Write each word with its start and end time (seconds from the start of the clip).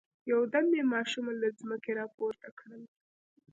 يودم 0.31 0.67
يې 0.77 0.83
ماشومه 0.93 1.31
له 1.41 1.49
ځمکې 1.59 1.91
را 1.97 2.05
پورته 2.15 2.49
کړل. 2.59 2.83